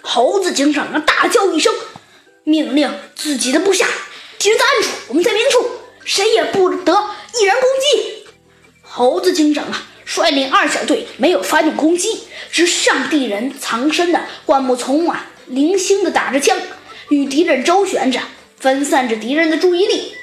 [0.00, 1.72] 猴子警长啊大叫一声，
[2.44, 3.86] 命令自己的部下：
[4.38, 5.64] 敌人在暗处，我们在明处，
[6.04, 6.92] 谁也不得
[7.40, 8.26] 一人攻击。
[8.82, 16.58] 猴子警长啊率领二小队没有发动攻击，只向敌人藏身的灌木丛啊零星的打着枪，
[17.08, 18.20] 与敌人周旋着，
[18.58, 20.14] 分散着敌人的注意力。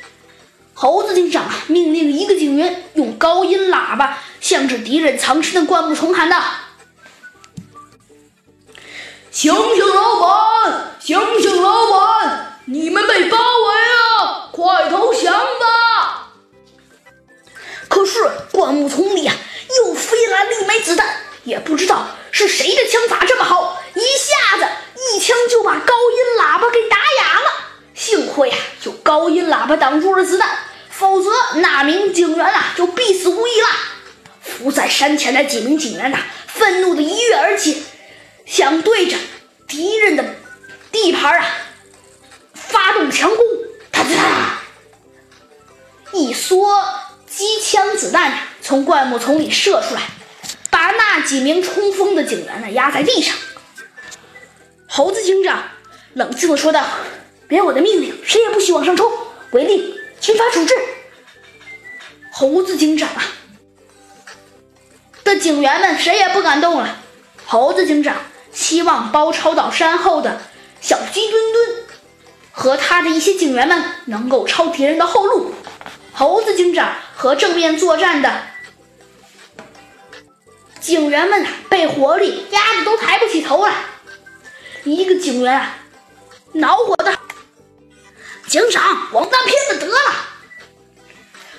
[0.73, 6.41] 猴子警长啊命令一个警员用高音喇叭向着敌人藏身的灌木丛喊道。
[9.39, 10.95] 醒醒，老板！
[10.99, 12.59] 醒醒，老板！
[12.65, 13.75] 你们被包围
[14.19, 16.27] 了，快投降吧！
[17.87, 18.19] 可是
[18.51, 19.33] 灌木丛里啊，
[19.77, 21.07] 又飞来了一枚子弹，
[21.45, 24.67] 也不知道是谁的枪法这么好，一下子
[25.15, 27.49] 一枪就把高音喇叭给打哑了。
[27.93, 30.49] 幸亏啊，有高音喇叭挡住了子弹，
[30.89, 32.73] 否则那名警员啊！
[32.75, 33.67] 就必死无疑了。
[34.41, 37.85] 伏在山前的几名警员呐，愤怒的一跃而起。
[38.45, 39.15] 想对着
[39.69, 40.25] 敌人的
[40.91, 41.45] 地盘啊
[42.55, 43.37] 发动强攻，
[43.91, 44.59] 哒哒哒！
[46.11, 46.83] 一梭
[47.27, 50.01] 机枪子弹从灌木丛里射出来，
[50.71, 53.35] 把那几名冲锋的警员呢压在地上。
[54.87, 55.63] 猴子警长
[56.15, 56.83] 冷静地说道
[57.47, 59.11] ：“别我的命令，谁也不许往上冲，
[59.51, 60.73] 违令军法处置。”
[62.33, 63.23] 猴子警长啊
[65.23, 66.97] 的警员们谁也不敢动了。
[67.45, 68.15] 猴子警长。
[68.51, 70.41] 希望包抄到山后的
[70.81, 71.83] 小鸡墩墩
[72.51, 75.53] 和他的一些警员们能够抄敌人的后路。
[76.13, 78.43] 猴子警长和正面作战的
[80.81, 83.73] 警员们被火力压得都抬不起头来。
[84.83, 85.77] 一个警员啊，
[86.53, 87.17] 恼火的
[88.47, 89.99] ：“警长，王八骗子得了！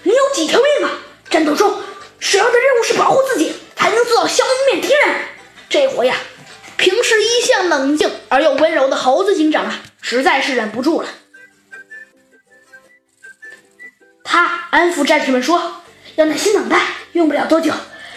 [0.02, 0.66] 你有几条命
[7.68, 11.08] 冷静而又温柔的猴子警长啊，实在是忍不住了。
[14.24, 15.82] 他安抚战士们说
[16.16, 16.80] ：“要耐心等待，
[17.12, 17.72] 用不了多久，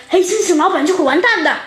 [0.09, 1.57] 黑猩猩老板就会完蛋的。